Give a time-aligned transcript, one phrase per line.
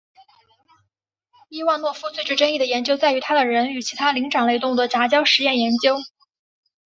[1.49, 5.97] 伊万诺夫最具争议的研究在于他的人与其他灵长类动物的杂交试验研究。